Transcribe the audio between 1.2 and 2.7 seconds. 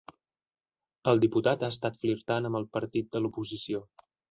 diputat ha estat flirtant amb el